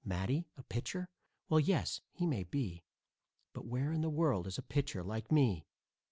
Matty 0.03 0.47
a 0.57 0.63
pitcher? 0.63 1.09
Well, 1.47 1.59
yes, 1.59 2.01
he 2.11 2.25
may 2.25 2.43
be, 2.43 2.83
But 3.53 3.67
where 3.67 3.91
in 3.93 4.01
the 4.01 4.09
world 4.09 4.47
is 4.47 4.57
a 4.57 4.63
pitcher 4.63 5.03
like 5.03 5.31
me? 5.31 5.67